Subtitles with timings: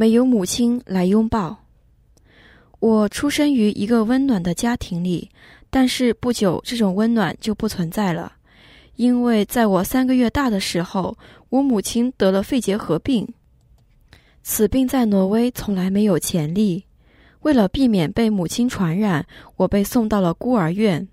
[0.00, 1.64] 没有母亲来拥抱。
[2.78, 5.28] 我出生于一个温暖的家庭里，
[5.70, 8.34] 但是不久这种温暖就不存在了，
[8.94, 11.18] 因为在我三个月大的时候，
[11.48, 13.26] 我母亲得了肺结核病。
[14.44, 16.84] 此病在挪威从来没有前例。
[17.40, 19.26] 为了避免被母亲传染，
[19.56, 21.08] 我被送到了孤儿院。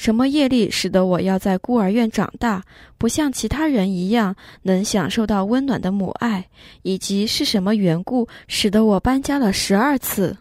[0.00, 2.64] 什么业力使得我要在孤儿院长大，
[2.96, 6.48] 不像其他人一样能享受到温暖的母爱？
[6.80, 10.38] 以及是什么缘故使得我搬家了十二次？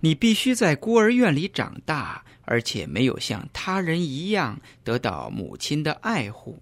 [0.00, 6.58] 你必须在孤儿院里长大，而且没有像他人一样得到母亲的爱护。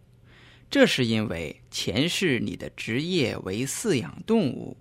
[0.69, 4.77] 这是因为前世你的职业为饲养动物，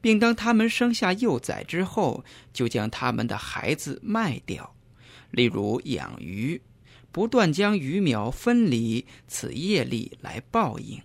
[0.00, 4.72] 并当他们生下幼崽之后，就将他们的孩子卖掉。
[5.30, 6.60] 例如养鱼，
[7.12, 11.00] 不断将鱼苗分离，此业力来报应。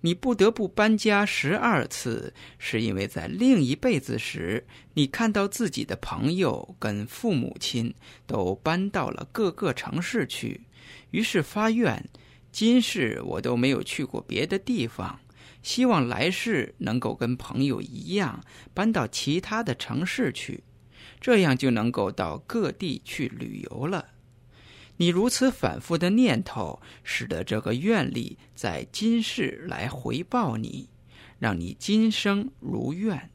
[0.00, 7.94] 你不得不搬家十二次，是因为在另一辈子时，你看到自己的朋友跟父母亲
[8.26, 10.60] 都搬到了各个城市去，
[11.10, 12.06] 于是发愿：
[12.52, 15.18] 今世我都没有去过别的地方，
[15.62, 18.38] 希望来世能够跟朋友一样
[18.74, 20.62] 搬到其他的城市去。
[21.20, 24.08] 这样就能够到各地去旅游了。
[24.96, 30.88] 你如此反复的念头，使得这个愿力在今世来回报你，
[31.38, 33.30] 让你今生如愿。